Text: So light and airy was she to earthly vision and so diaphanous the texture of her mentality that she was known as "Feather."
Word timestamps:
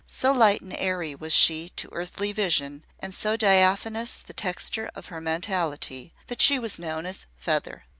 So 0.07 0.31
light 0.31 0.61
and 0.61 0.75
airy 0.79 1.13
was 1.13 1.31
she 1.31 1.69
to 1.75 1.87
earthly 1.91 2.31
vision 2.31 2.83
and 2.99 3.13
so 3.13 3.37
diaphanous 3.37 4.17
the 4.17 4.33
texture 4.33 4.89
of 4.95 5.09
her 5.09 5.21
mentality 5.21 6.11
that 6.25 6.41
she 6.41 6.57
was 6.57 6.79
known 6.79 7.05
as 7.05 7.27
"Feather." 7.37 7.83